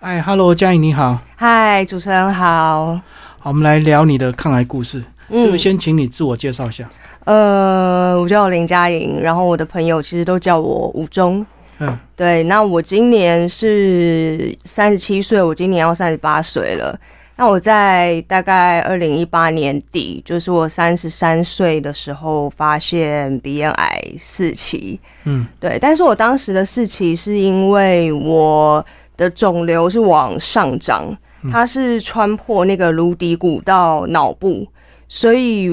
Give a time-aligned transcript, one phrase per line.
[0.00, 2.94] 哎，Hello，嘉颖你好，嗨，主持人好。
[3.40, 6.88] 好，我们来聊你的抗癌故事，嗯是不是先请你自我介绍一下？
[7.24, 11.44] 呃，我叫林嘉颖，然后我的朋友其实都叫我吴中。
[11.80, 16.96] 嗯，对，那我今年是三十七岁，我今年要三十八岁了。
[17.34, 25.00] 那我在大概二零一八年底，就是我三十三岁的时候，发现鼻咽癌四期。
[25.24, 28.84] 嗯，对，但是我当时的四期是因为我
[29.18, 31.14] 的肿瘤是往上涨，
[31.52, 34.66] 它是穿破那个颅底骨到脑部，
[35.08, 35.68] 所以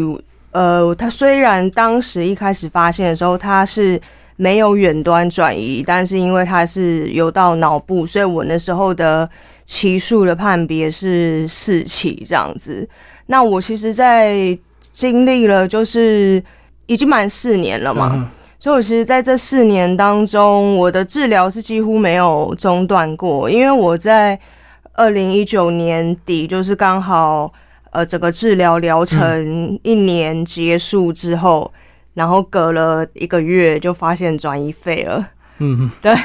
[0.51, 4.01] 呃，它虽然当时一开始发现的时候，它是
[4.35, 9.29] 没有远端转移，但是因为它是有到脑部，所以我那时候的
[9.65, 12.87] 期数的判别是四期这样子。
[13.27, 14.57] 那我其实，在
[14.91, 16.43] 经历了就是
[16.85, 18.29] 已经满四年了嘛，嗯
[18.65, 24.39] 所以我其实在这四年当中，我的治疗是几乎没有中断过，因为我在
[24.93, 27.53] 二零一九年底，就是刚好
[27.91, 31.71] 呃整个治疗疗程一年结束之后，
[32.15, 35.29] 然后隔了一个月就发现转移肺了。
[35.59, 36.15] 嗯嗯 对，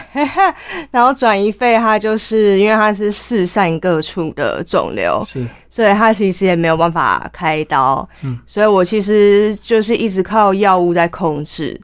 [0.90, 11.78] 然后转移肺它就是因为它是四散各处的肿瘤，是，所以它其实也没有办法开刀，嗯所以我其实就是一直靠药物在控制。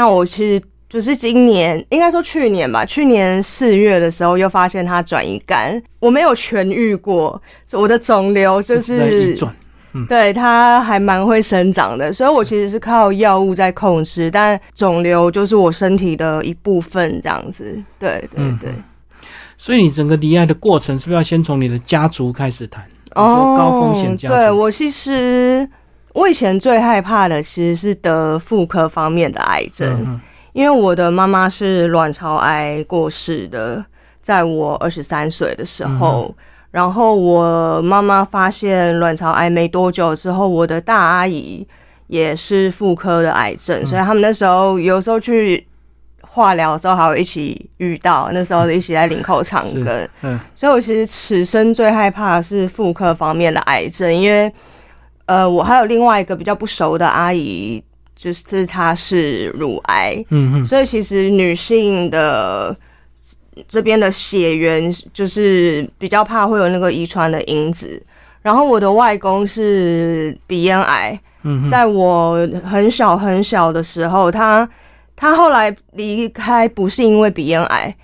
[0.00, 7.38] 那我其实就是今年，应该说去年吧，去年四月的时候又发现它转移肝，我没有痊愈过，
[7.72, 9.54] 我的肿瘤就是转。
[9.92, 17.78] 嗯，对，它还蛮会生长的，所以我其实是靠药物在控制，但肿瘤就是我身体的一部分，这样子。
[17.98, 18.70] 对对嗯对。
[19.58, 22.82] 所以你整个离癌的过程是不是要先从你的家族开始谈？
[23.16, 25.68] 哦高风险家族，哦对我其实
[26.14, 30.20] 我以前最害怕的其实是得妇科方面的癌症，
[30.52, 33.84] 因为我的妈妈是卵巢癌过世的，
[34.20, 36.34] 在我二十三岁的时候。
[36.72, 41.66] 然后我妈妈发现卵巢癌没多久之后，我的大阿姨
[42.06, 45.66] 也是妇科的癌症，所以他们那时候有时候去
[46.22, 50.08] 化疗的时候还有一起遇到，那时候一起在领口长是庚。
[50.22, 54.52] 嗯所以我其实此生最害怕的是妇科方面的癌症，因为
[55.30, 57.80] 呃，我还有另外一个比较不熟的阿姨，
[58.16, 62.76] 就是她是乳癌，嗯嗯，所以其实女性的
[63.68, 68.02] 这边的血缘就是比较怕会有那个遗传的因子。
[68.42, 74.68] 然后我的外公是鼻咽癌，嗯嗯在我很小很小的时候，他
[75.14, 77.94] 他后来离开不是因为鼻咽癌，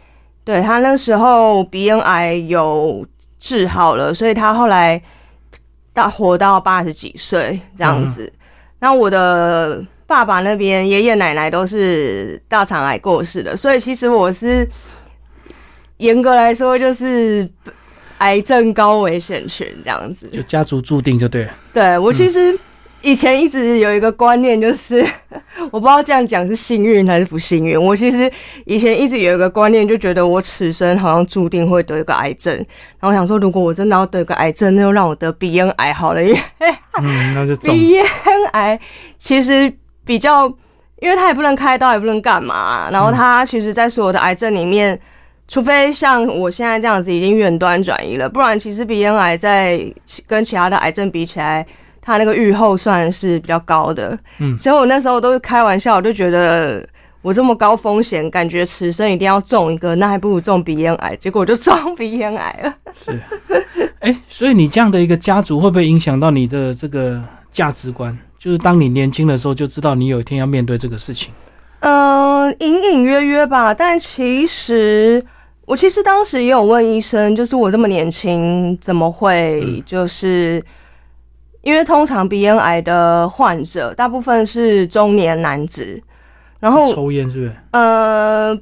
[0.45, 3.05] 对他那时候鼻咽癌有
[3.41, 5.03] 治好了，所以他后来
[5.97, 8.31] 到活到八十几岁这样子。
[8.79, 14.69] 那我的爸爸那边爷爷奶奶都是大肠癌过世的，所以其实我是
[15.97, 17.49] 严格来说就是
[18.19, 20.29] 癌症高危险群这样子。
[20.29, 21.55] 就家族注定就对了。
[21.73, 22.57] 对我其实
[23.07, 24.97] 以前一直有一个观念，就是
[25.71, 27.81] 我不知道这样讲是幸运还是不幸运。
[27.81, 28.29] 我其实
[28.65, 32.53] 以前一直有一个观念，就觉得我此生好像注定会得一个癌症。
[32.57, 36.39] 然后我想说，如果我真的要得一个癌症，那就让我得鼻咽癌好了，因 为
[37.01, 37.73] 嗯，那就中。
[37.73, 38.05] 鼻咽
[38.55, 38.77] 癌
[39.19, 39.73] 其实
[40.05, 40.53] 比较，
[41.01, 42.91] 因为它也不能开刀，也不能干嘛。
[42.91, 44.99] 然后它其实，在所有的癌症里面，
[45.47, 49.81] 除非像我现在这样子已经远端转移了，不然其实鼻咽癌在
[50.27, 51.65] 跟其他的癌症比起来，
[52.07, 54.17] 它那个预后算是比较高的。
[54.39, 56.89] 嗯所以我那时候都是开玩笑，我就觉得。
[57.23, 61.17] 我这么高风险，感觉此生一定要中一个，那还不如中鼻咽癌。
[61.19, 62.73] 结果我就中鼻咽癌了。
[62.97, 63.21] 是，
[63.99, 68.17] 哎、所以你这样的一个家族会不会影响到你的这个价值观？
[68.39, 71.33] 就是当你年轻的时候就知道你有一天要面对这个事情。
[71.81, 75.21] 嗯，隐隐约约吧，但其实
[75.65, 80.63] 我其实当时也有问医生，就是我这么年轻，怎么会就是、
[81.67, 86.01] 因为通常鼻咽癌的患者大部分是中年男子，
[86.61, 87.53] 然后抽烟是不是？
[87.73, 88.57] 呃，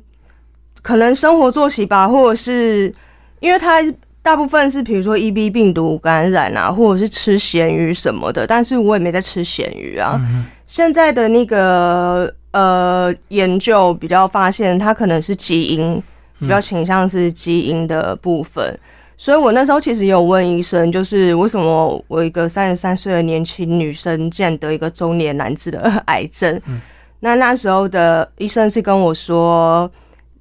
[0.81, 2.91] 可能生活作息吧，或者是
[3.41, 3.83] 因为他
[4.23, 10.17] 大部分是比如说 EB 病毒感染啊，或者是吃咸鱼什么的，但是我也没在吃咸鱼啊。
[10.19, 16.03] 嗯现在的那个呃研究比较发现，它可能是基因，
[16.41, 18.77] 比较倾向是基因的部分。
[19.17, 26.61] 所以我那时候其实有问医生，就是为什么我一个三十三岁的年轻女生竟然得一个中年男子的癌症？
[27.21, 29.91] 那那时候的医生是跟我说，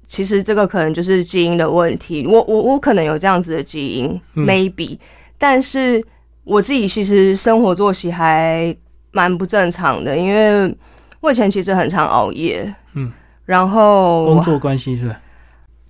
[0.06, 2.26] 其实这个可能就是基因的问题。
[2.26, 5.00] 我我我可能有这样子的基因、嗯 m a y b e
[5.38, 6.04] 但是
[6.44, 8.76] 我自己其实生活作息还
[9.12, 10.76] 蛮不正常的，因为
[11.20, 13.10] 我以前其实很常熬夜，嗯，
[13.46, 15.16] 然后工作关系是不是？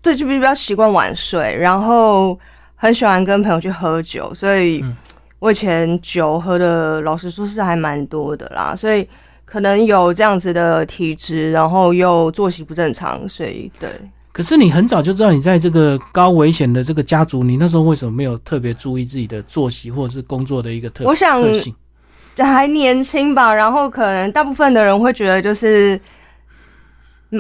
[0.00, 2.38] 对，就比较习惯晚睡，然后
[2.84, 4.94] 很喜欢跟朋友去喝酒，所以嗯
[5.38, 9.08] 我以前酒喝的，老实说是还蛮多的啦，所以
[9.46, 13.88] 可能有这样子的体质，然后又作息不正常，所以对。
[14.32, 21.42] 可是你很早就知道你在这个高危险的这个家族，你那时候为什么没有特别注意自己的作息或者是工作的一个特我想
[22.34, 22.44] 这？
[22.44, 25.98] 还年轻吧，然后可能大部分的人会觉得就是，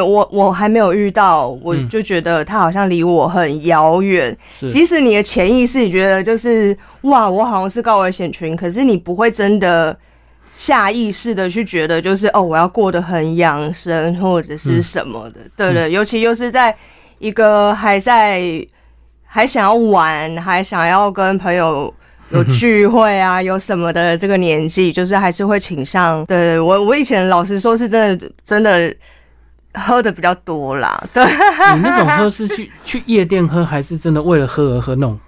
[0.00, 4.34] 我我还没有遇到，我嗯就觉得他好像离我很遥远。
[4.58, 9.94] 是即使你的潜意识你觉得就是哇，我好像是高危险群，可是你不会真的
[10.54, 16.74] 下意识的去觉得就是哦，我要过得很养生或者是什么的，对对，尤其又是在
[17.18, 18.42] 一个还在
[19.24, 21.92] 还想要玩，还想要跟朋友。
[22.30, 26.24] 有聚会啊， 有什么的这个年纪，就是还是会倾向。
[26.24, 28.92] 对我，我以前老实说，是真的真的
[29.74, 31.02] 喝的比较多啦。
[31.12, 31.24] 对，
[31.74, 35.18] 你那种喝是去 去夜店喝，还是真的为了喝而喝那种？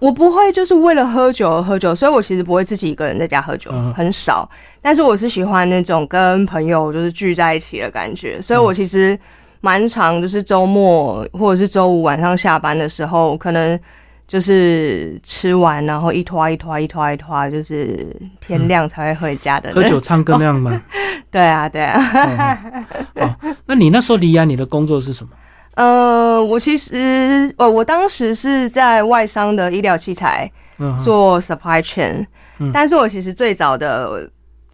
[0.00, 4.46] 我不会就是为了喝酒而喝酒，所以我其实不会自己一个人在家喝酒，嗯很少。
[4.82, 9.18] 但是我是喜欢那种跟朋友就是聚在一起的感觉，所以我其实
[9.62, 13.80] 蛮常就是周末或者是周五晚上下班的时候，可能
[14.26, 19.72] 就是吃完然后一拖一拖一拖一拖，就是天亮才会回家的。
[19.72, 20.80] 喝酒唱歌那样吗？
[21.30, 22.74] 对啊，对啊。
[23.66, 25.30] 那你那时候离岸，你的工作是什么？
[25.74, 32.24] 呃，我其实呃，我当时是在外商的医疗器材嗯，做 supply chain，、
[32.58, 34.30] 嗯但是我其实最早的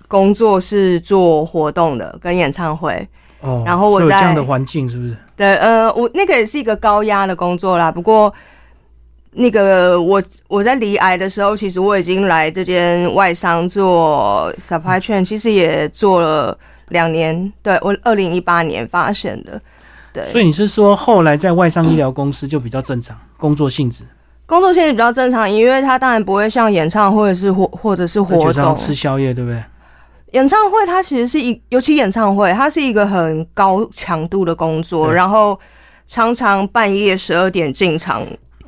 [0.09, 3.09] 工作是做活动的，跟演唱会。
[3.41, 5.17] 哦，然后我在这样的环境是不是？
[5.35, 7.91] 对，呃，我那个也是一个高压的工作啦。
[7.91, 8.33] 不过，
[9.33, 16.57] 那个我我在离癌的时候，其实我已经来这间外商做 supply chain，其实也做了
[16.89, 17.53] 两年。
[17.63, 19.61] 对我二零一八年发现的，
[20.13, 24.03] 对，所以你是说后来在外商医疗公司就比较正常，工作性质，
[24.47, 28.75] 工作性质比较正常，因为它当然不会像演唱会是或或者是活动。
[28.75, 29.63] 吃宵夜，对不对？
[30.33, 35.59] 演唱会它其实是一，尤其演唱会，它是一个很高强度的工作，然后
[36.07, 38.25] 常常半夜十二点进场，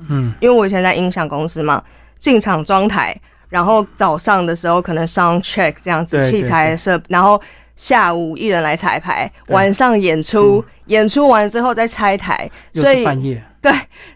[0.09, 1.83] 嗯，因为我以前在音响公司嘛，
[2.19, 3.15] 进场装台，
[3.49, 7.41] 然后早上的时候可能 sound check 这样子对对器材设，然后
[7.77, 13.43] 下午艺人来彩排，晚上演出，演出完之后再拆台，又所以是半夜，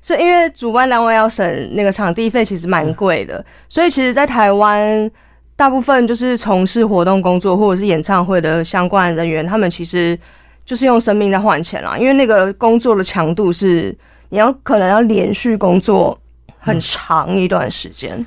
[0.00, 5.10] 所以因为主办单位要省那个场地费，其实蛮贵的，所以其实，在台湾
[5.56, 10.18] 大部分就是从事活动工作或者是演唱会的相关人员，他们其实
[10.64, 13.96] 就是用生命在换钱啦，因为那个工作的强度是
[14.28, 16.18] 你要可能要连续工作
[16.58, 18.24] 很长一段时间。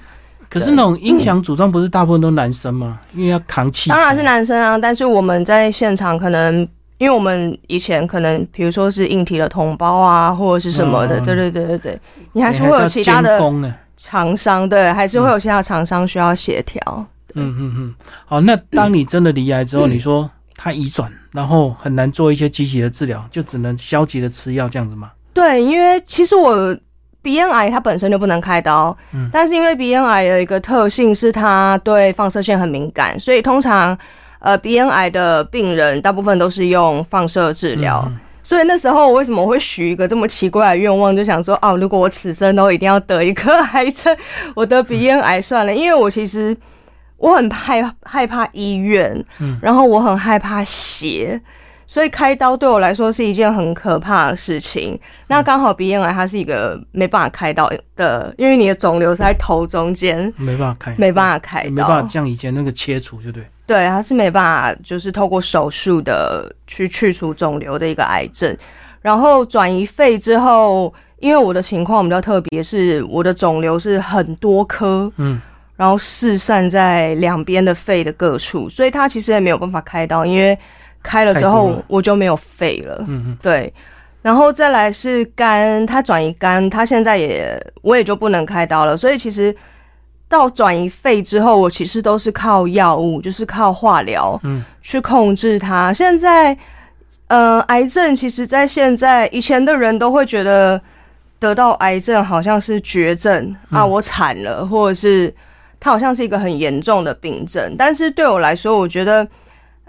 [0.50, 3.00] 可是那种音响组装不是大部分都男生吗？
[3.13, 6.68] 因为要扛气，当然是男生啊，但是我们在现场可能。
[7.00, 12.00] 因为我们以前可能，比如说是硬体的同胞啊，或者是什么的，嗯对对对对对，
[12.34, 13.74] 你还是会有其他的工呢。
[13.96, 16.81] 厂商对，还是会有其他厂商需要协调。
[17.36, 25.10] 嗯嗯嗯，好，那当你真的离癌之后，嗯你说他移转，然后很难做一些积极的治疗，就只能消极的吃药这样子吗？
[25.34, 26.76] 对，因为其实我
[27.22, 29.30] 鼻咽癌它本身就不能开刀，嗯。
[29.31, 33.98] 但是因为鼻咽癌有一个特性是它对放射线很敏感，所以通常
[34.40, 38.04] 呃鼻咽癌的病人大部分都是用放射治疗。
[38.08, 44.16] 嗯所以那时候我为什么会许一个这么奇怪的愿望，就想说哦，如果我此生都一定要得一颗癌症，
[44.56, 46.56] 我得鼻咽癌算了，因为我其实
[47.18, 49.60] 我很害害怕医院，嗯。
[49.62, 51.39] 然后我很害怕血，
[51.89, 54.98] 所以开刀对我来说是一件很可怕的事情。
[55.25, 63.43] 那刚好鼻咽癌它是一个没办法开刀的，因为你的肿瘤是在头中间，没办法开，没办法开刀，没办法像以前那个切除，就对。
[63.65, 68.55] 对，它是没办法，就是透过手术的去去除肿瘤的一个癌症。
[69.01, 75.41] 然后转移肺之后，因为我的情况比较特别，是我的肿瘤是很多颗，嗯，
[75.75, 80.55] 然后四散在两边的肺的各处，所以它其实也没有办法开刀，因为
[81.01, 82.96] 开了之后我就没有肺了。
[83.08, 83.74] 嗯嗯，对，
[84.22, 89.56] 然后再来是肝，它转移肝，它现在也我也就不能开刀了，所以其实
[90.27, 95.91] 到转移肺之后，我其实都是靠药物，就是靠化疗，嗯，去控制它。
[95.91, 96.56] 现在，
[97.27, 100.79] 呃，癌症其实在现在以前的人都会觉得
[101.39, 105.34] 得到癌症好像是绝症啊，我惨了，或者是
[105.79, 109.27] 它好像是一个很严重的病症，但是对我来说，我觉得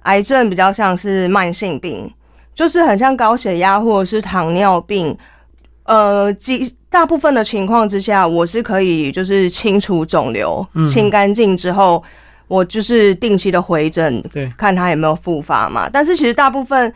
[0.03, 2.11] 癌症比较像是慢性病。
[2.53, 5.17] 就是很像高血压或者是糖尿病，
[5.85, 12.03] 呃，几大部分的情况之下，我是可以就是清除肿瘤，嗯清干净之后，
[12.49, 15.89] 我就是定期的回诊，对，看它有没有复发嘛。
[15.91, 16.93] 但是其实大部分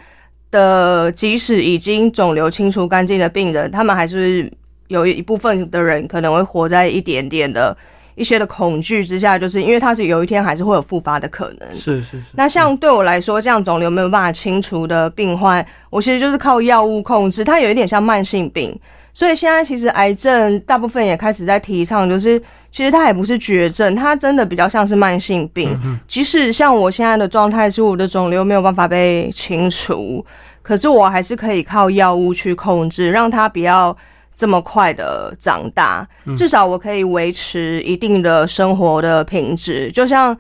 [0.51, 4.53] 的，即使已经肿瘤清除干净的病人，他们还是
[4.89, 7.75] 有一部分的人可能会活在一点点的
[8.15, 11.69] 一些的恐惧之下，就是因为它是有一天还是会有复发的可能。
[11.73, 12.25] 是是是。
[12.35, 18.79] 那像对我来说，这样肿瘤没有办法清除的病患，我其实就是靠药物控制，它有一点像慢性病。
[19.17, 22.37] 所以现在其实癌症大部分也开始在提倡，就是
[22.69, 25.71] 其实它也不是绝症，它真的比较像是慢性病。
[26.09, 30.25] 即使像我现在的状态是我的肿瘤没有办法被清除，
[30.63, 33.97] 可是我还是可以靠药物去控制，让它不要
[34.35, 36.07] 这么快的长大。
[36.37, 40.37] 至少我可以维持一定的生活的品质，就像。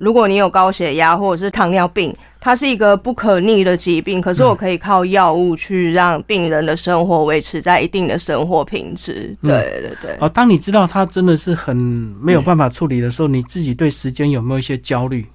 [0.00, 9.36] 如果你有高血压或者是糖尿病，它是一个不可逆的疾病，可是我可以靠药物去让病人的生活维持在一定的生活品质。
[9.42, 10.16] 对对对。
[10.20, 15.26] 哦，当你知道他真的是很没有办法处理的时候，你自己对时间有没有一些焦虑？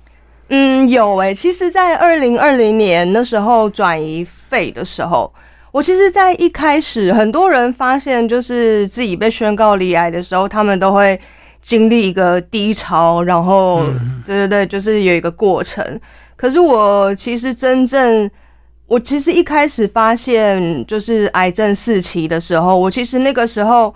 [0.48, 1.34] 嗯，有诶。
[1.34, 5.30] 其实，在二零二零年那时候转移肺的时候，
[5.74, 11.20] 我其实，在一开始，很多人发现就是自己被宣告离癌的时候，他们都会。
[11.64, 13.86] 经历一个低潮，然后
[14.26, 15.82] 对对对，就是有一个过程。
[16.36, 18.30] 可是我其实真正，
[18.86, 23.96] 我其实一开始发现就是癌症四期的时候，我其实那个时候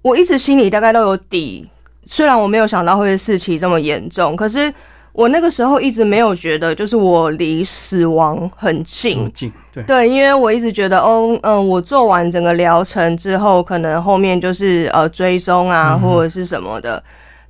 [0.00, 1.68] 我一直心里大概都有底，
[2.04, 4.72] 虽然我没有想到会是四期这么严重，可是。
[5.16, 17.02] 我那个时候一直没有觉得，就是我离死亡很近，近对对，因为我一直觉得，哦，嗯，我做完整个疗程之后，可能后面就是呃追踪啊，或者是什么的。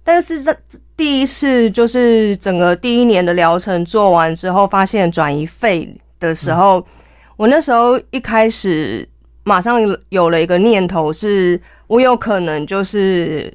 [0.04, 0.56] 但是这
[0.96, 6.86] 第一次就是整个第一年的疗程做完之后，发现转移肺的时候，
[7.36, 9.04] 我那时候一开始
[9.42, 9.80] 马上
[10.10, 13.52] 有了一个念头，是我有可能就是。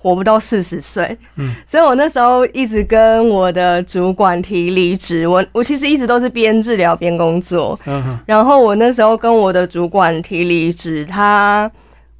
[0.00, 5.26] 活不到四十岁，嗯，所以我那时候一直跟我的主管提离职。
[5.26, 11.68] 我我其实一直都是边治疗边工作，嗯，然后我那时候跟我的主管提离职，他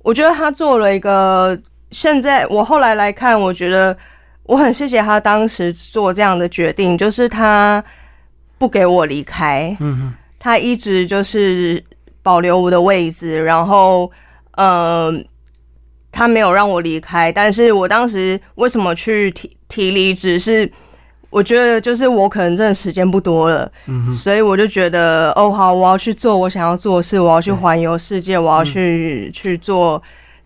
[0.02, 1.56] 我觉得他做了一个，
[1.92, 3.96] 现在我后来来看，我觉得
[4.42, 7.82] 我很谢谢他当时做这样的决定，就是他
[8.58, 11.80] 不给我离开，嗯他一直就是
[12.24, 14.10] 保留我的位置，然后
[14.56, 15.24] 嗯。
[16.18, 20.36] 他没有让我离开，但是我当时为什么去提提离职？
[20.36, 20.68] 是
[21.30, 30.02] 我觉得就是我可能真的时间不多了，嗯，所以我就觉得哦好，我要去做我想要做的事，我要去环游世界，我要去去做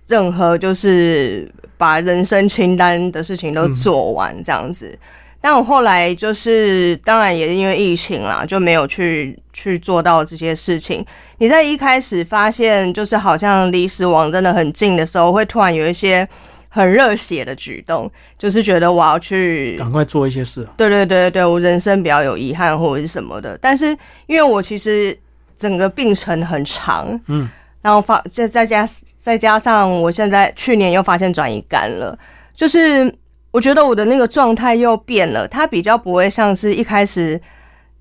[0.09, 4.95] 任何就是把人生清单的事情都做完这样子。
[5.45, 11.05] 但我后来就是，当然也是因为疫情啦，就没有去去做到这些事情。
[11.39, 16.27] 你在一开始发现，就是好像离死亡真的很近的时候，会突然有一些
[16.69, 18.09] 很热血的举动，
[18.39, 20.65] 就是觉得我要去赶快做一些事。
[20.77, 23.59] 对对对对我人生比较有遗憾或者是什么的。
[23.61, 23.87] 但是
[24.27, 25.19] 因为我其实
[25.57, 32.17] 整个病程很长，嗯，然后发再再加再加上我现在去年又发现转移肝了，
[32.55, 33.13] 就是。
[33.53, 37.39] 我觉得我的那个状态又变了，它比较不会像是一开始，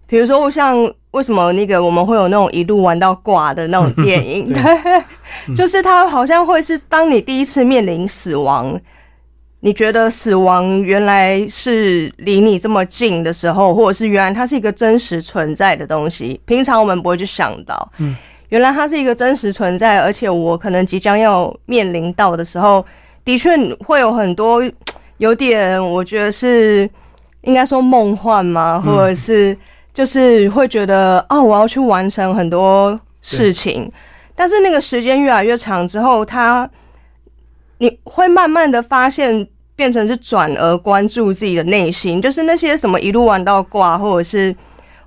[0.08, 0.76] 比如说像
[1.12, 8.80] 为什么那个我们会有那种一路玩到挂的那种 电影，对，就是它好像会是当你第一次面临死亡，
[9.60, 18.16] 你觉得死亡原来是离你这么近的时候，或者是原来它是一个真实存在的东西，平常我们不会去想到，嗯，
[18.48, 22.86] 原来它是一个真实存在，而且我可能即将要面临到的时候，
[23.26, 24.64] 的确会有很多。
[25.22, 26.90] 有点，我觉得是
[27.42, 28.82] 应该说梦幻嘛？
[28.82, 29.56] 或者是
[29.94, 33.92] 就是会觉得哦，我要去完成很多事情，
[34.34, 36.68] 但是那个时间越来越长之后，他
[37.78, 44.56] 你会慢慢的发现，变成是转而关注自己的内心，就是那些什么一路玩到挂，或者是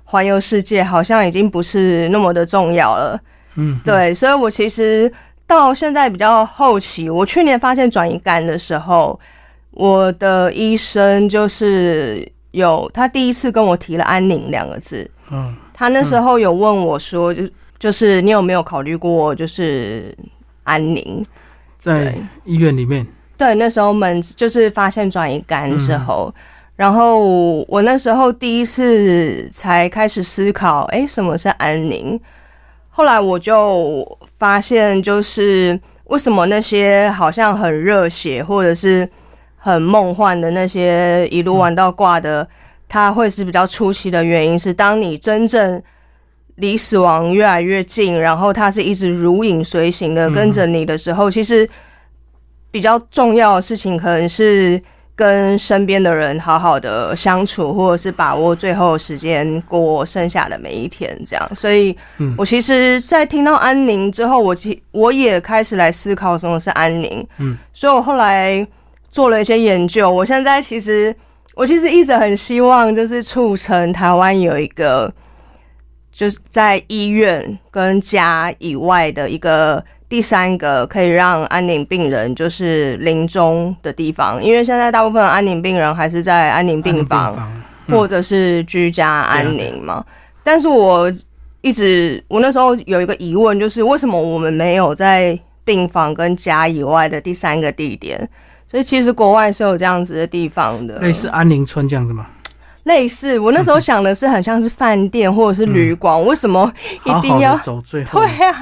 [0.05, 3.19] 环游世界，好像已经不是那么的重要了。
[3.55, 5.11] 嗯，对，所以我其实
[5.45, 9.19] 到现在比较后期，我去年发现转移肝的时候。
[9.75, 15.09] 我的医生就是有他第一次跟我提了“安宁”两个字。
[15.29, 17.43] 嗯，他那时候有问我说：“就
[17.77, 20.15] 就是你有没有考虑过就是
[20.63, 21.21] 安宁？”
[21.77, 22.15] 在
[22.45, 23.05] 医院里面。
[23.37, 26.33] 对，那时候们就是发现转移肝之后，
[26.77, 32.17] 然后我那时候第一次才开始思考，哎，什么是安宁？
[32.89, 34.07] 后来我就
[34.39, 39.09] 发现，就是为什么那些好像很热血，或者是。
[39.65, 42.47] 很梦幻的那些一路玩到挂的，
[42.87, 45.81] 它会是比较出奇的原因是，当你真正
[46.57, 51.67] 离死亡越来越近，然后它是一直如影随形的跟着你的时候，其实
[52.69, 54.79] 比较重要的事情可能是
[55.15, 61.55] 跟身边的人好好的相处，或者是把握最后时间过剩下的每一天，这样。
[61.55, 61.97] 所以，
[62.37, 67.27] 我其实，在听到安宁之后，我其我也开始来思考什么是安宁。
[67.39, 68.67] 嗯，所以我后来
[69.15, 70.11] 做了一些研究。
[70.11, 71.15] 我现在其实，
[71.53, 75.09] 我其实一直很希望，就是促成台湾有一个，
[76.11, 79.81] 就是在医院跟家以外的一个。
[80.07, 87.35] 第三个可以让安宁病人就是临终的地方，因为现在大部分安宁病人还是在安宁病房
[87.89, 90.05] 或者是居家安宁嘛。
[90.43, 91.11] 但是我
[91.61, 98.29] 一直我那时候有一个疑问，就是为什么我们没有在病房跟家以外的第三个地点？
[98.75, 102.27] 所以其实国外是有这样子的地方的，类似安宁村这样子吗？
[102.83, 106.69] 类似，我那时候想的是很像是饭店或者是旅馆，为什么
[107.05, 108.19] 一定要走最后？
[108.19, 108.53] 对呀，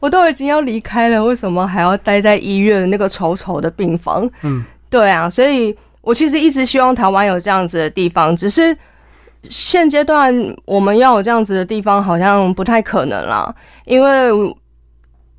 [0.00, 4.26] 我都已经要离开了，为什么还要待在医院那个丑丑的病房？
[4.40, 8.74] 嗯，对啊，所以我其实一直希望台湾有这样子的地方，只是
[9.50, 10.34] 现阶段
[10.64, 14.32] 我们要有这样子的地方好像不太可能啦，因为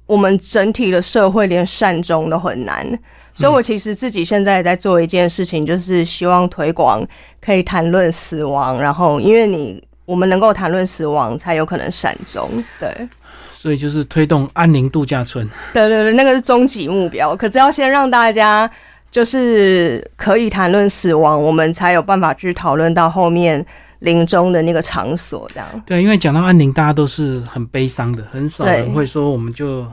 [0.05, 2.87] 我们整体的社会连善终都很难。
[3.35, 7.05] 所以，我其实自己现在在做一件事情，就是希望推广
[7.41, 12.49] 可以谈论死亡，然后因为你我们能够谈论死亡，才有可能善终。
[12.79, 13.09] 对，
[13.51, 15.45] 所以就是推动安宁度假村。
[15.73, 17.35] 对对对，那个是终极目标。
[17.35, 18.69] 可是要先让大家
[19.11, 23.65] 就是可以谈论死亡，我们才有办法去讨论到后面
[23.99, 25.49] 临终的那个场所。
[25.53, 29.85] 这样对，因为讲到安宁，大家都是很悲伤的，很少人会说我们就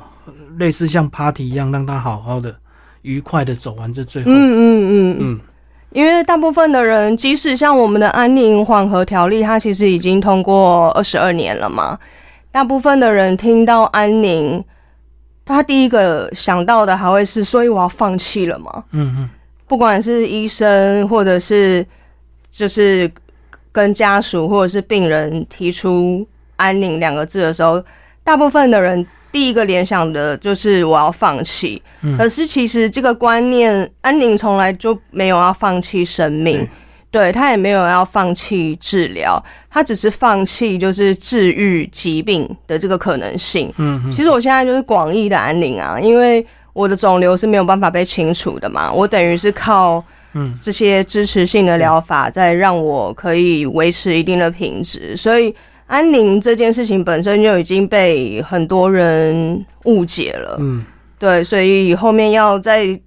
[0.58, 2.54] 类似像 party 一样，让他好好的。
[3.02, 4.30] 愉快的走完这最后。
[4.30, 5.40] 嗯嗯嗯嗯，
[5.90, 11.98] 因为大部分的人，即使像我们的安宁缓和条例，它其实已经通过二十二年了嘛。
[12.50, 14.62] 大部分的人听到安宁，
[15.44, 18.84] 他第一个想到的还会是，所以我要放弃了嘛。
[18.92, 19.30] 嗯嗯，
[19.66, 21.84] 不管是医生，或者是
[22.50, 23.10] 就是
[23.70, 27.82] 跟家属或者是病人提出安宁两个字的时候，
[28.22, 29.06] 大部分的人。
[29.32, 31.82] 第一个联想的就是我要放弃，
[32.18, 36.68] 可是其实这个观念，安宁从来就没有要放弃生命，
[37.10, 37.32] 对。
[37.32, 43.72] 他也没有要放弃治疗，他只是放弃就是治愈疾病的这个可能性。
[43.78, 50.04] 嗯，其实我现在就是广义的安宁啊，因为我的肿瘤是没有办法被清除的嘛，我等于是靠
[50.34, 50.54] 嗯。
[50.62, 55.54] 这些支持性的疗法在让我可以维持一定的品质，所以。
[55.92, 60.82] 安宁这件事情本身就已经被很多人误解了，嗯，
[61.18, 62.98] 对，所以后面要再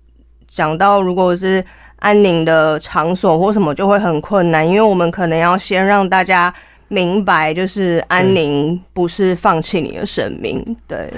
[0.47, 6.53] 讲到如果是安宁的场所或什么，就会很困难，因为我们可能要先让大家
[6.87, 11.09] 明白，就是安宁不是放弃你的生命，对。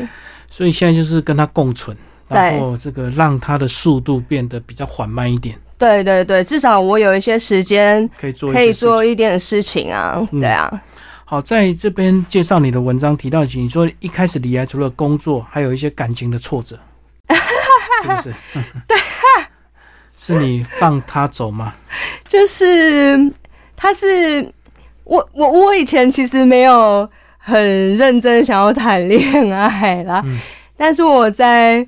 [0.49, 1.97] 所以现在就是跟他共存，
[2.29, 5.53] 然后这个让他的速度变得比较缓慢一点。
[5.77, 10.71] 对对对，至少我有一些时间可以做，可以做一点事情啊，对啊。
[11.29, 16.79] 好，在这边介绍你的文章提到，你说一开始离开除了工作，还有一些感情的挫折，
[18.01, 18.33] 是不是？
[18.87, 18.97] 对，
[20.15, 21.73] 是你放他走吗？
[22.29, 23.29] 就是
[23.75, 24.49] 他是
[25.03, 27.61] 我我我以前其实没有很
[27.97, 30.23] 认真想要谈恋爱啦，
[30.77, 31.85] 但是我在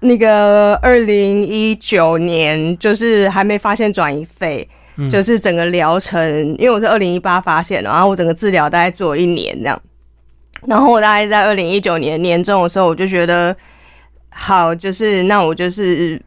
[0.00, 4.66] 那个二零一九年，就是还没发现转移费。
[5.08, 6.20] 就是整个疗程，
[6.58, 9.82] 因为我是二零一八发现的，然后我整个治疗大概做一年这样，
[10.66, 13.54] 然后我大概在二零一九年年中的时候，我就觉得
[14.30, 16.20] 好，就是那我就是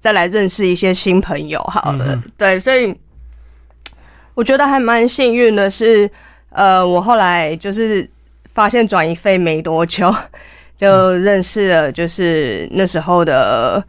[0.00, 2.92] 再来认识一些新朋友好了，对，所以
[4.34, 6.10] 我觉得还蛮幸运的是，
[6.50, 8.08] 呃，我后来就是
[8.54, 10.12] 发现转移费没多久，
[10.76, 13.84] 就认识了，就是那时候的。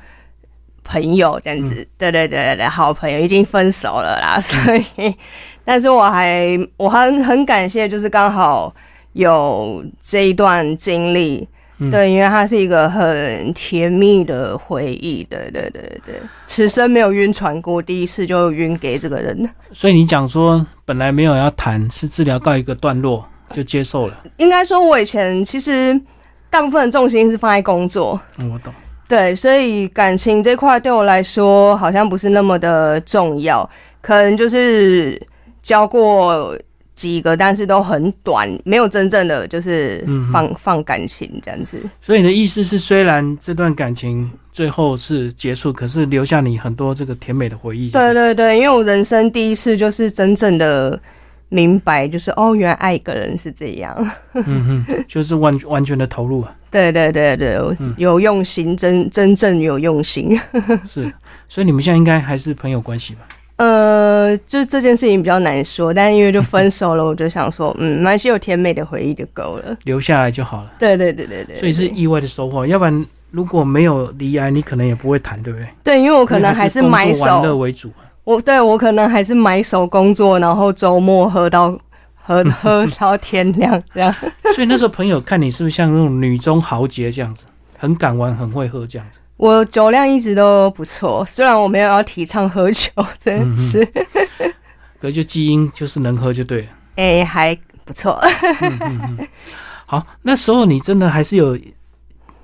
[0.90, 5.16] 朋友这样子，对对对对好朋友已经分手了啦，所以，
[5.64, 8.74] 但是我还我很很感谢，就是刚好
[9.14, 11.48] 有这一段经历，
[11.92, 16.16] 对，因为它是一个很甜蜜的回忆，对对对对，
[16.48, 19.48] 此生没有晕船过，第一次就晕给这个人。
[19.72, 23.24] 所以你讲说本来没有要谈，是治疗告一个段落
[23.54, 24.24] 就接受了。
[24.38, 26.02] 应该说，我以前其实
[26.50, 28.20] 大部分的重心是放在工作。
[28.38, 28.74] 我懂。
[29.10, 33.68] 对，所以感情这块对我来说好像不是那么的重要，
[34.02, 35.20] 可能就是
[35.64, 36.56] 交过
[36.94, 41.82] 几个，但是都很短，没有真正的就是放放感情这样子。
[42.00, 47.90] 所以你的意思是，虽然这段感情最后是结束，可是留下你很多这个甜美的回忆。
[47.90, 51.00] 对对对，因为我人生第一次就是真正的
[51.50, 53.96] 明白，就是哦，原来爱一个人是这样。
[54.36, 56.56] 嗯哼，就是完完全的投入啊。
[56.72, 57.58] 对对对对，
[57.98, 60.40] 有用心，真真正有用心。
[60.88, 61.12] 是，
[61.48, 63.22] 所以你们现在应该还是朋友关系吧？
[63.58, 70.72] 呃，就这件事情比较难说，但因为就分手了，我就想说，嗯，蛮是有甜美的回忆就够了，留下来就好了。
[70.80, 75.68] 对对对对对，所以是意外的收获，要不然如果没有离癌，你可能也不会谈，对不对？
[75.84, 77.92] 对，因为我可能还是买手玩乐为主。
[78.24, 81.78] 我对我可能还是买手工作，然后周末喝到
[82.30, 84.14] 喝 喝到天亮这样。
[84.54, 87.46] 所以那时候朋友看你是不是像那种女中豪杰这样子，
[87.80, 89.18] 很敢玩，很会喝这样子。
[89.38, 93.84] 我酒量一直都不错，虽然我没有要提倡喝酒，真是。
[95.02, 96.68] 可就基因就是能喝就对了。
[96.98, 98.22] 哎，还不错。
[99.88, 101.58] 好，那时候你真的还是有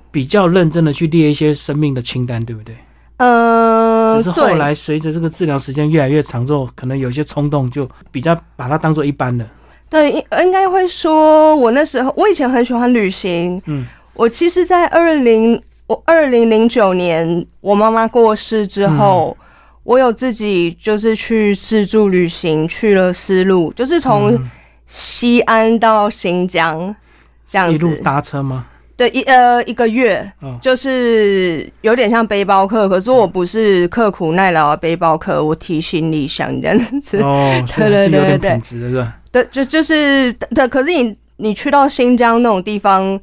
[0.09, 2.75] 比较认真的去列一些生命的清单，对不对？
[3.17, 9.47] 呃，只是后来随着这个治疗时间越来越长之后，可能有些冲动就比较把它当做一般的。
[9.89, 13.61] 对，应应该会说，我那时候我以前很喜欢旅行。
[13.65, 15.61] 嗯，我其实，在二零。
[15.87, 19.37] 我二零零九年我妈妈过世之后，
[19.83, 24.35] 我有自己就是去自助旅行，去了丝路，就是从
[24.87, 26.95] 西安到新疆
[27.45, 27.75] 这样子。
[27.75, 28.65] 一路搭车吗？
[28.97, 30.27] 对，一呃一个月，
[30.59, 37.21] 就是有点像背包客，可是我不是刻苦耐劳的背包客，我提行李箱这样子。
[37.21, 43.19] 哦，对对对对对，对，就就是对，可是你你去到新疆那种地方，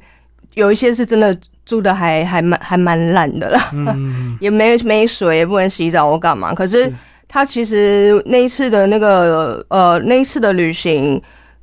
[0.53, 1.35] 有一些是真的。
[1.65, 3.71] 住的还还蛮还蛮烂的啦，
[4.41, 6.53] 也没没水，也不能洗澡或干嘛。
[6.53, 6.91] 可是
[7.25, 11.19] 他其实那一次的那个呃那一次的旅行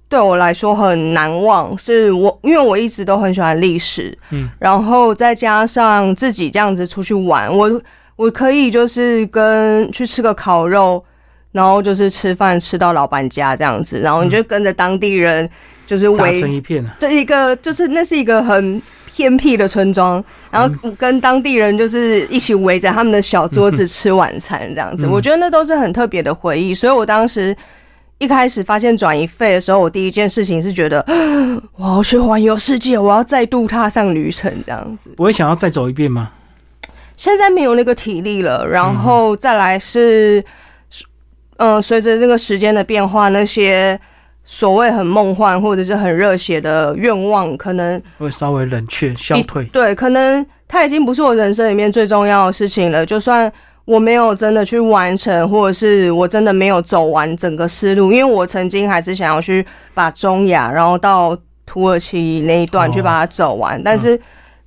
[0.08, 7.82] 对我来说很难忘，是我因为我一直都很喜欢历史，嗯，然后再加上自己这样子出去玩，我
[8.16, 11.04] 我可以就是跟去吃个烤肉，
[11.52, 15.48] 然后就是吃饭吃到老板家这样子，然后你就跟着当地人
[15.86, 18.82] 就是围成一片啊，对一个就是那是一个很。
[19.12, 26.72] 偏僻的村庄，然后跟当地人就是一起围着他们的小桌子吃晚餐，这样子，我觉得那都是很特别的回忆。
[26.72, 27.54] 所以我当时
[28.16, 31.04] 一开始发现转移费的时候，我第一件事情是觉得
[31.76, 35.10] 我要去环游世界，我要再度踏上旅程，这样子。
[35.16, 36.30] 不会想要再走一遍吗？
[37.16, 40.44] 现在没有那个体力了，然后再来是，嗯，
[41.82, 43.98] 随着那个时间的变化，那些。
[44.42, 49.64] 所谓很梦幻或者是很热血的愿望，可能会稍微冷却消退。
[49.66, 53.04] 对，可能它已经不是我人生里面最重要的事情了。
[53.04, 53.52] 就算
[53.84, 63.80] 我没有真的去完成，或者是我真的没有走完整个思路，因为我曾经还是想要去把中亚，然后到土耳其那一段去把它走完。
[63.84, 64.18] 但是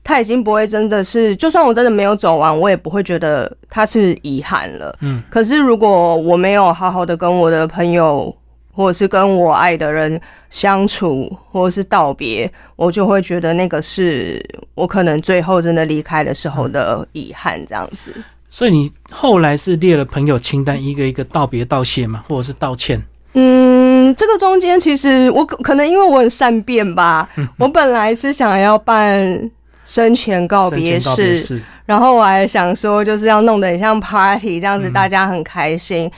[0.03, 4.95] 它已经不会真的是，就算我真的没有走完，我也不会觉得他是遗憾了。
[5.01, 5.23] 嗯。
[5.29, 8.35] 可是如果我没有好好的跟我的朋友。
[8.75, 18.11] 或者是跟我爱的人相处，或者是道别，我就会觉得那个是我可能最后真的离开的时候的遗憾，这样子。
[18.49, 22.99] 所以你后来是列了朋友清单，一个一个道别道谢嘛，或者是道歉？
[23.33, 29.51] 嗯，这个中间其实我可能因为我很善变吧，我本来是想要办
[29.85, 36.09] 生前告别式，然后我还想说就是要弄得很像 party 这样子，大家很开心。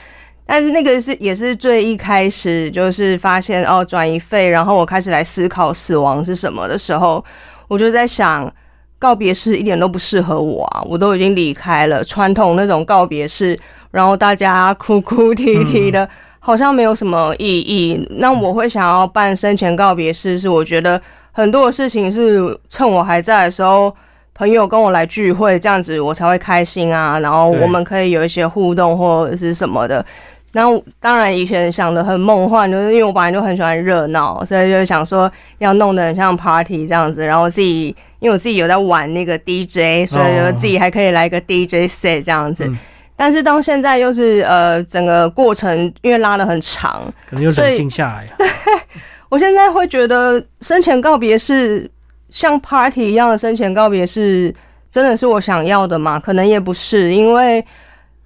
[0.46, 7.24] 但是那个是也是最一开始就是发现哦转移费，然后我开始来思考死亡是什么的时候，
[7.68, 8.54] 我就在想
[9.00, 10.84] 告别式一点都不适合我啊！
[10.86, 13.58] 我都已经离开了传统那种告别式，
[13.90, 16.08] 然后大家哭哭啼啼的，
[16.40, 18.08] 好像没有什么意义。
[18.18, 21.02] 那我会想要办生前告别式，是我觉得
[21.36, 23.96] 很多的事情是趁我还在的时候。
[24.38, 27.18] 朋友跟我来聚会，这样子我才会开心啊。
[27.22, 30.06] 然后我们可以有一些互动或者是什么的。
[30.52, 37.26] 然后当然以前想的很梦幻，就是因为我本来就很喜欢热闹，所以就想说要弄得很像 party 这样子。
[37.26, 42.70] 然后自己因为我自己有在玩那个 DJ，所以就自己还可以来个 DJ set 这样子。
[43.16, 48.28] 但是到现在又是呃整个过程因为拉的很长，可能又冷静下来。
[48.38, 48.46] 对，
[49.30, 51.90] 我现在会觉得生前告别是。
[52.28, 54.54] 像 party 一样的生前告别是
[54.92, 56.20] 真的是我想要的吗？
[56.20, 57.64] 可能也不是，因为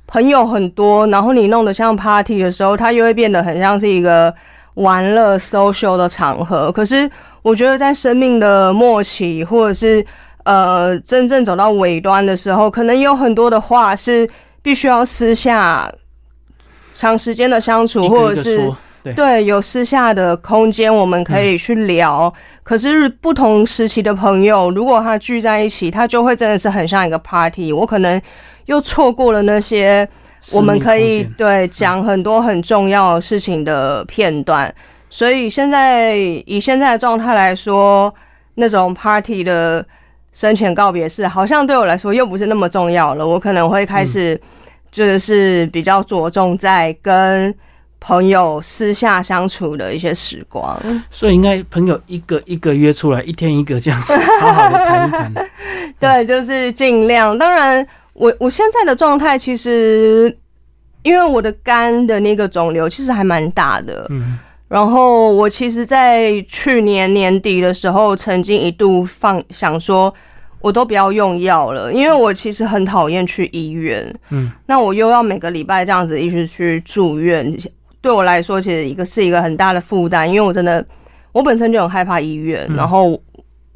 [0.08, 4.34] 朋友很多，然后你弄得像 party 的时候，它又会变得很像是一个
[4.76, 6.72] 玩乐 social 的场合。
[6.72, 7.08] 可是
[7.44, 10.04] 我觉得在生命的末期，或者是
[10.46, 14.28] 呃真正走到尾端的时候，可能有很多的话是
[14.64, 15.92] 必须要私下
[16.94, 18.72] 长时间的相处，或者是。
[19.16, 22.34] 对，有私下的空间，我们可以去聊。
[22.64, 27.72] 可是不同时期的朋友，如果他聚在一起，他就会真的是很像一个 party。
[27.74, 28.22] 我可能
[28.66, 30.08] 又错过了那些
[30.54, 34.74] 我们可以对讲很多很重要事情的片段。
[35.10, 38.14] 所以现在以现在的状态来说，
[38.56, 39.84] 那种 party 的
[40.34, 43.28] 生前告别式，好像对我来说又不是那么重要了。
[43.28, 44.40] 我可能会开始
[44.92, 47.54] 就是比较着重在跟
[48.00, 50.80] 朋友私下相处的一些时光。
[51.12, 55.34] 所以应该朋友一个一个约出来，一天一个这样子，好好的谈一谈。
[56.00, 57.38] 对，就是尽量。
[57.38, 60.36] 当然，我我现在的状态其实，
[61.04, 64.08] 因为我的肝的那个肿瘤其实还蛮大的。
[64.10, 64.40] 嗯。
[64.70, 70.14] 然后我其实，在去年年底的时候，曾经一度放想说，
[70.62, 74.16] 我都不要用药了，因为我其实很讨厌去医院。
[74.30, 77.52] 嗯，那我又要每个礼拜这样子一直去住院，
[78.02, 80.86] 对我来说，其实一个是一个很大的负担，因为我真的，
[81.32, 83.20] 我本身就很害怕医院，然后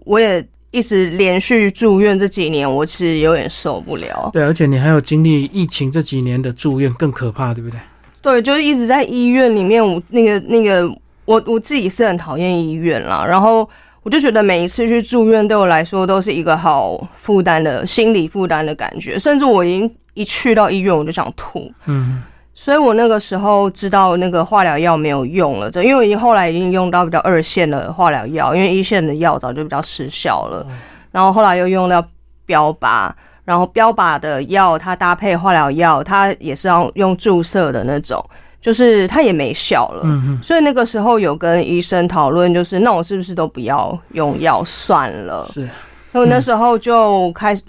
[0.06, 4.30] 我也一直连续住院这几年，我其实有点受不了。
[4.34, 7.80] 对，而且你还有经历疫情这几年的住院，更可怕，对不对？
[8.22, 10.90] 对，就是一直在医院里面，我那个那个，
[11.26, 13.26] 我我自己是很讨厌医院啦。
[13.28, 13.70] 然后
[14.02, 19.20] 我就觉得每一次去住院，对我来说都是一个好负担的心理负担的感觉。
[19.20, 21.70] 甚至我已经一去到医院，我就想吐。
[21.86, 30.66] 嗯，所以我那个时候知道那个化疗药没有用了，这因为我已经后来已经用到比较二线的化疗药，因为一线的药早就比较失效了。
[31.12, 32.04] 然后后来又用到
[32.46, 33.10] 标靶。
[33.46, 38.26] 然后标靶的药，它搭配化疗药，它也是要用注射的那种，
[38.62, 40.04] 就是它也没效了。
[40.06, 45.46] 嗯所以那个时候有跟医生讨论，就是那我是不是都不要用药算了？
[45.52, 45.68] 是。
[46.14, 47.62] 所以那时候就开始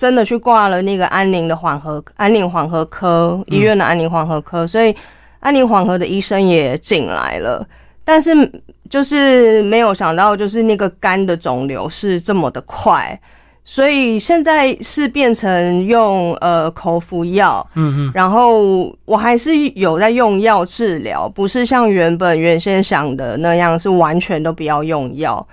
[0.00, 4.96] 真的去挂了那个安宁的缓和安宁缓和科医院的安宁缓和科，所以
[5.40, 7.62] 安宁缓和的医生也进来了，
[8.02, 8.50] 但是
[8.88, 13.20] 就是没有想到，就是那个肝的肿瘤是这么的快。
[13.62, 25.46] 所以现在是变成用呃口服药，嗯嗯，然后我还是有在用药治疗，不是像原本原先想的那样是完全都不要用药，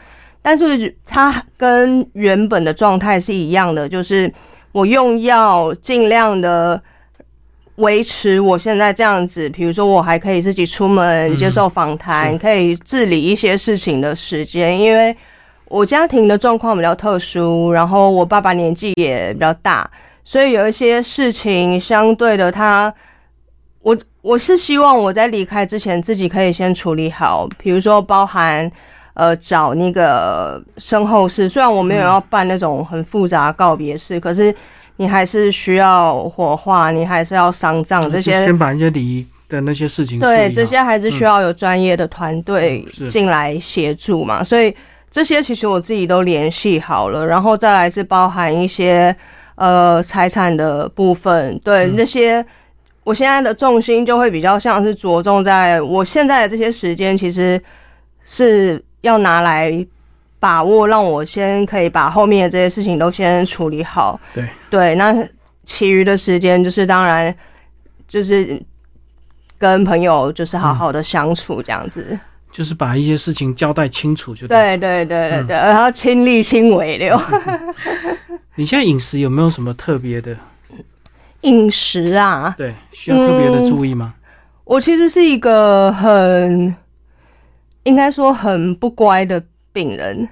[0.47, 4.33] 但是它跟原本的状态是一样的，就是
[4.71, 6.81] 我用药尽量的
[7.75, 15.13] 维持我现在这样子，比如说我还可以自己出门接受访谈，可以自理一些事情的时间，因为。
[15.69, 19.91] 我家庭的状况比较特殊，然后我爸爸年纪也比较大，
[20.23, 22.93] 所以有一些事情相对的，他
[23.81, 28.71] 我我是希望我在离开之前自己可以先处理好，比如说包含
[29.17, 34.55] 呃找那个身后事，虽然我没有要办那种很复杂告别式，可是
[34.95, 44.73] 你还是需要火化，你还是要丧葬这些，先把一些礼仪的那些事情对这些还是需要有专业的团队进来协助嘛，所以。
[45.09, 49.15] 这些其实我自己都联系好了，然后再来是包含一些
[49.55, 52.45] 呃财产的部分，对那些
[53.05, 57.59] 我现在的重心就会比较像是着重在我现在的这些时间，其实
[58.25, 59.85] 是要拿来
[60.39, 64.19] 把握，让我先可以把后面的这些事情都先处理好。
[64.33, 65.15] 对对，那
[65.63, 67.33] 其余的时间就是当然
[68.07, 68.61] 就是
[69.57, 72.17] 跟朋友就是好好的相处这样子。
[72.51, 77.19] 就是把一些事情交代清楚就对对对对对，然后亲力亲为的。
[78.55, 80.35] 你现在饮食有没有什么特别的
[81.41, 82.55] 饮食啊？
[82.57, 84.13] 对，需要特别的注意吗？
[84.63, 86.73] 我其实是一个很
[87.87, 90.27] 应该说很不乖的病人，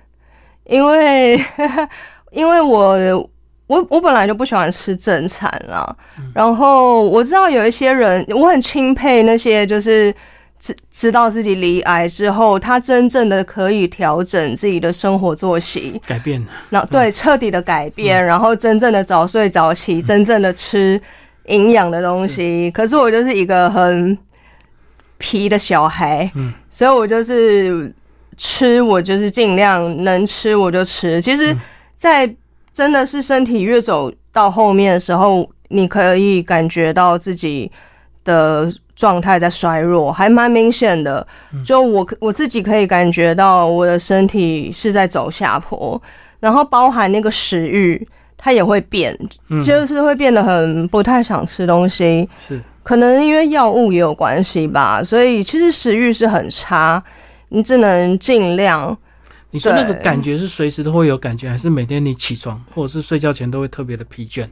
[0.65, 1.39] 因为
[2.31, 3.29] 因为我
[3.67, 5.95] 我我本来就不喜欢吃正餐啦。
[6.33, 10.13] 然后我知道有一些人，我很钦佩那些就是。
[10.57, 17.11] 知知道自己离癌之后，他真正的可以调整自己的生活作息，改变，那对。
[17.11, 20.99] 彻底的改变，然后真正的早睡早起，真正的吃
[21.47, 22.71] 营养的东西。
[22.71, 24.17] 可是我就是一个很
[25.17, 27.93] 皮的小孩，嗯，所以我就是
[28.37, 31.21] 吃，我就是尽量能吃我就吃。
[31.21, 31.55] 其实，
[31.95, 32.33] 在
[32.73, 37.71] 真的是身体越走到后面的时候，你可以感觉到自己
[38.23, 38.71] 的。
[38.95, 41.27] 状态在衰弱，还蛮明显的。
[41.65, 46.01] 就我我自己可以感觉到我的身体是在走下坡，
[46.39, 49.13] 然后包含那个食欲，它也会变，
[49.61, 52.29] 就是会变得很不太想吃东西。
[52.39, 55.03] 是，可能因为药物也有关系吧。
[55.03, 57.03] 所以其实食欲是很差，
[57.49, 58.95] 你只能尽量。
[59.49, 64.45] 你说那个感觉是随时都会有感觉，还是每天你起床或者是睡觉前都会特别的疲倦？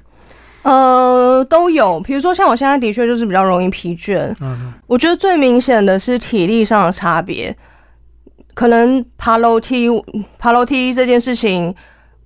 [0.63, 1.99] 呃，都有。
[1.99, 4.33] 比如说，像我现在的确就是比较容易疲倦。
[4.41, 7.55] 嗯，我觉得最明显的是体力上的差别。
[8.55, 9.89] 可能爬楼梯，
[10.39, 11.75] 爬楼梯这件事情，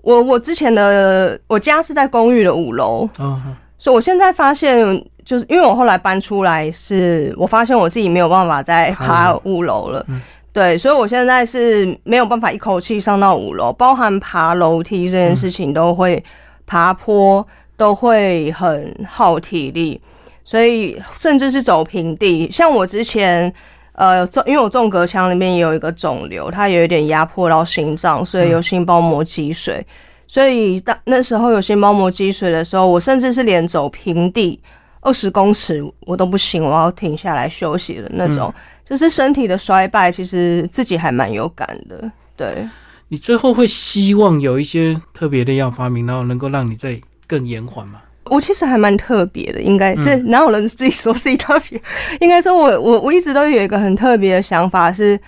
[0.03, 3.09] 我我之前的我家是在公寓的五楼。
[3.17, 10.05] 嗯，所以我现在发现，就是因为我后来搬出来，是我发现我自己没有办法再爬五楼了。
[10.51, 16.23] 对，所以我现在是没有办法一口气上到五楼，包含爬楼梯这件事情都会
[16.65, 20.01] 爬坡，都会很耗体力，
[20.43, 23.53] 所以甚至是走平地，像我之前。
[23.93, 29.83] 呃，中因为我纵隔腔里面也有一个肿瘤，它有一点压迫到心脏，所以有心包膜积水。
[30.27, 34.59] 所以当那时候有些猫膜积水的时候，我甚至是连走平地
[35.01, 38.53] 二十公尺我都不行，我要停下来休息的那种。
[38.83, 42.09] 就是身体的衰败，其实自己还蛮有感的。
[42.37, 42.67] 对，
[43.09, 48.01] 你最后会希望有一些特别的药发明，然后能够让你再更延缓吗？
[48.29, 51.81] 我其实还蛮特别的，应该这哪有人自己说自己特别？
[52.21, 55.19] 应该说，我我我一直都有一个很特别的想法，是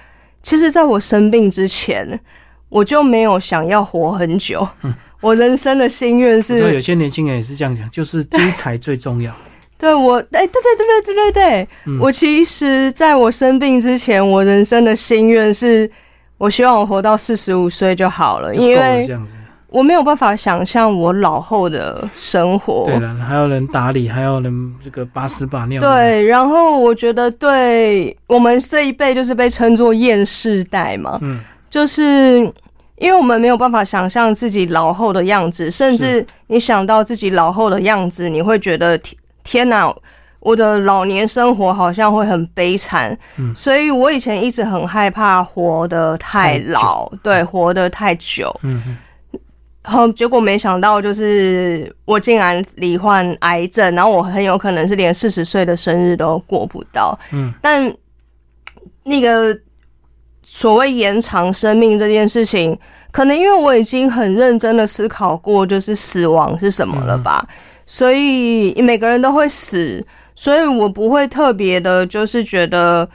[0.41, 2.19] 其实在我生病之前，
[2.69, 4.67] 我就没有想要活很久。
[5.21, 9.34] 我人生的心愿是，有些年轻人也是这样讲，就是精彩最重要。
[9.77, 15.89] 对我，哎，对对对对对对对，我其实在我生病之前，我人生的心愿是，
[16.38, 19.34] 我希望我活到四十五岁就好了，因为这样子。
[19.71, 22.86] 我没有办法想象我老后的生活。
[22.88, 25.79] 对了，还要人打理，还有人这个把屎把尿。
[25.79, 31.19] 对，然后我觉得，对我们这一辈就是被称作厌世代嘛。
[31.21, 32.39] 嗯，就是
[32.97, 39.93] 因为我们没有办法想象自己老后的样子，甚至你想到自己老后的样子，你会觉得天天哪，
[40.39, 43.17] 我的老年生活好像会很悲惨。
[43.38, 48.53] 嗯，所以我以前一直很害怕活得太老，对，活得太久。
[48.63, 48.97] 嗯。
[49.82, 57.17] 然后结果没想到，就是我竟然罹患癌症，然后我很有可能是连四十岁的生日都过不到。
[57.32, 57.91] 嗯，但
[59.03, 59.58] 那个
[60.51, 62.75] 所谓延长生命这件事情，
[63.12, 67.47] 可能因为我已经很认真的思考过，就是死亡是什么了吧？
[67.85, 73.07] 所以每个人都会死，所以我不会特别的，就是觉得。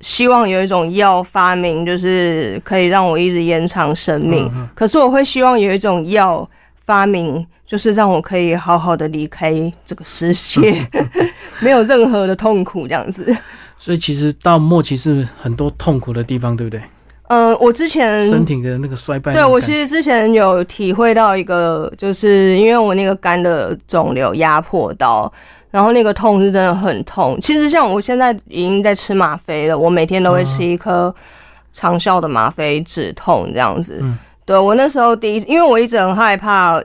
[0.00, 4.46] 希望有一种药发明，就是可以让我一直延长生命。
[4.74, 6.46] 可是我会希望有一种药
[6.84, 9.50] 发明，就是让我可以好好的离开
[9.86, 10.86] 这个世界，
[11.60, 13.34] 没有任何的痛苦这样子。
[13.78, 16.82] 所以其实到末期是很多痛苦的地方，对不对？
[17.28, 25.32] 嗯，我之前身体的那个衰败，对我其实之前有体会到一个，就是因为我那个肝的肿瘤压迫到。
[25.68, 27.36] 然后那个痛是真的很痛。
[27.38, 31.14] 其实像我现在已经在吃吗啡了，我每天都会吃一颗
[31.70, 33.98] 长效的吗啡止痛这样子。
[34.00, 36.80] 嗯对我那时候第一，因为我一直很害怕，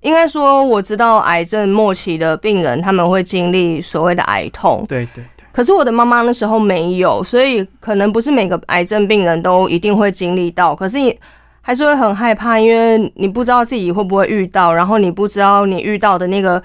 [0.00, 4.84] 应该说我知道癌症末期的病人他们会经历所谓的癌痛。
[4.86, 5.33] 对对对。
[5.54, 10.74] 可是我的妈妈那时候没有，所以可能不是每个癌症病人都一定会经历到。
[10.74, 11.16] 可是你
[11.60, 16.60] 还是会很害怕，因为你不知道自己会不会遇到，然后你不知道你遇到的那个。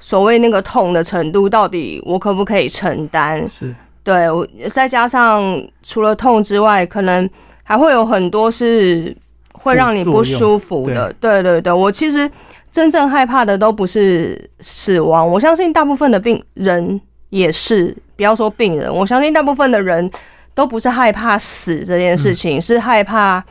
[0.00, 3.48] 所谓那个痛的程度，到底我可不可以承担？
[3.48, 5.42] 是对，我再加上
[5.82, 7.30] 除了痛之外，可能
[7.62, 9.16] 还会有很多是
[9.52, 11.10] 会让你不舒服的。
[11.18, 12.30] 对对对，我其实
[12.70, 17.00] 真正害怕的都不是死亡，我相信大部分的病人
[17.34, 20.08] 也是，不要说病人，我相信大部分的人
[20.54, 23.44] 都不是害怕死这件事情，是害怕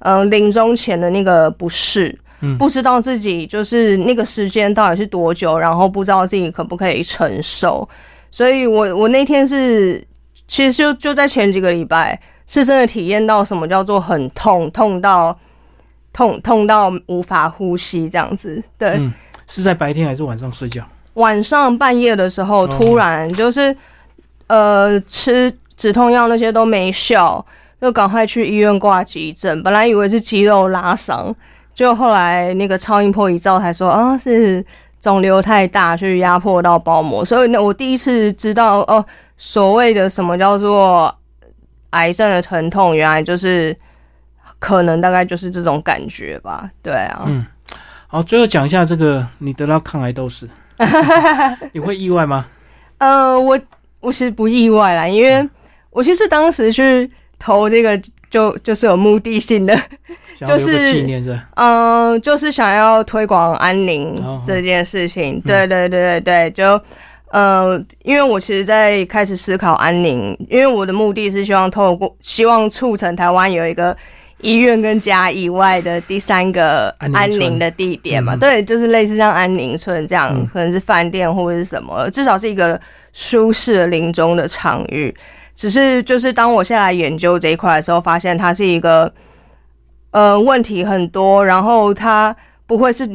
[0.00, 2.18] 嗯临终前的那个不适。
[2.58, 7.86] 不知道自己就是那个时间到底是多久，然后不知道自己可不可以承受，
[8.30, 10.02] 所以我我那天是
[10.46, 15.38] 其实就就在前几个礼拜，是真的体验到什么叫做很痛，痛到
[16.14, 18.62] 痛痛到无法呼吸这样子。
[18.78, 18.98] 对，
[19.46, 20.82] 是在白天还是晚上睡觉？
[21.20, 23.74] 晚上半夜的时候，突然就是
[24.48, 27.44] 呃吃止痛药那些都没效，
[27.80, 31.34] 就赶快去医院挂急诊，本来以为是肌肉拉伤。
[31.72, 34.62] 就后来那个超音波一照，才说啊是
[35.00, 39.02] 肿瘤太大，去压迫到包膜，所以那我第一次知道哦，
[39.38, 41.14] 所谓的什么叫做
[41.90, 43.74] 癌症的疼痛，原来就是
[44.58, 46.68] 可能大概就是这种感觉吧。
[46.82, 47.46] 对啊，嗯，
[48.08, 50.46] 好，最后讲一下这个，你得到抗癌都是，
[51.72, 52.46] 你会意外吗？
[52.98, 53.58] 呃，我
[54.00, 55.48] 我其实不意外啦，因为
[55.90, 58.00] 我其实当时去投这个。
[58.30, 59.76] 就就是有目的性的，
[60.46, 61.04] 就是
[61.56, 64.14] 嗯，就是想要推广安宁
[64.46, 65.40] 这件事情。
[65.40, 66.80] 对对对对对，就
[67.32, 73.96] 呃，因为我其实，在开始思考安宁，因为我的目的是希望透过希望促成台湾有一个
[74.42, 78.34] 医院跟家以外的第三个安宁的地点嘛。
[78.36, 82.80] 对，就是类似像安宁村这样，可能是饭店或者是什么，至少是一个
[83.12, 85.14] 舒适的临终的场域。
[85.54, 89.12] 只是就是当我下来研究这一块的时候，发现它是一个
[90.10, 92.34] 呃问题很多，然后它
[92.66, 93.06] 不会是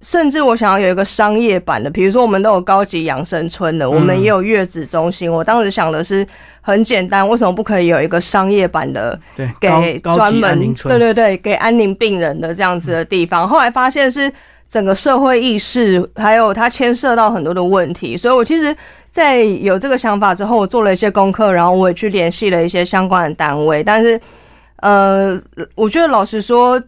[0.00, 5.30] 甚至我想要有一个商业版的，比如说我们都有高级养生村的，我们也有月子中心。
[5.30, 6.26] 我当时想的是
[6.62, 9.18] 很简单，为什么不可以有一个商业版的？
[9.36, 13.46] 对，给专门对对对给安宁病人的这样子的地方。
[13.46, 14.32] 后来发现是
[14.66, 18.74] 整个社会意识，还有它牵涉到很多的问题，所以我其实，
[19.10, 23.84] 在有这个想法之后，我做了一些功课，然后我也去联系了一些相关的单位。
[23.84, 24.18] 但是，
[24.76, 25.38] 呃，
[25.74, 26.82] 我觉得老实说，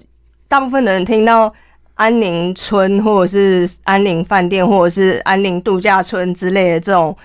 [0.48, 1.52] 大部分的人听到。
[1.94, 7.16] 安宁村，或者是安宁饭店，或者是安宁度假村之类的这种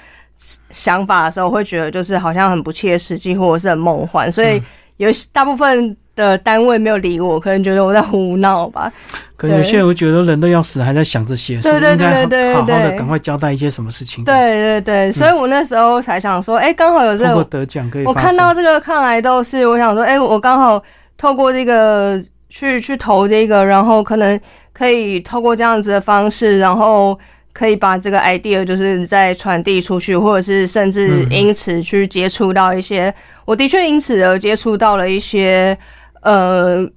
[0.70, 4.62] 想法的时候，会觉得就是好像很不切实际，或者是很梦幻，所以
[4.98, 8.92] 有大部分的单位没有理我，可能觉得我在胡闹吧。
[9.36, 14.24] 可能有些人会觉得人都要死，还在想这些，对对对对好好的赶快交代一些什么事情。
[14.24, 20.84] 对对对，所以我那时候才想说，哎，刚好有这个得奖可以，我看到这个抗癌斗士，我想说，哎，我刚好
[21.18, 22.22] 透过这个。
[22.50, 24.40] 去去投这个，然后可能
[24.74, 27.18] 可以透过这样子的方式，然后
[27.54, 33.14] 可以把这个 idea 就是再传递出去，或者是甚至因此去接触到一些，
[33.46, 35.78] 我的确因此而接触到了一些，
[36.22, 36.88] 呃，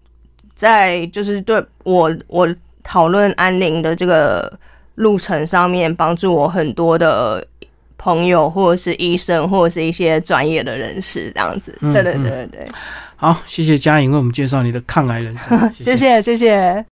[0.55, 2.48] 在就是对我我
[2.82, 4.53] 讨论安宁的这个
[4.96, 7.42] 路程上面，帮助我很多的
[7.96, 11.76] 朋友，或者是医生，或者是一些专业的人士，这样子。
[11.80, 12.68] 对对对对对。
[13.20, 15.58] 好，谢谢嘉颖为我们介绍你的抗癌人生。
[15.76, 16.86] 谢谢，谢谢。